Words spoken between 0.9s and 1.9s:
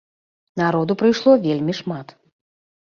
прыйшло вельмі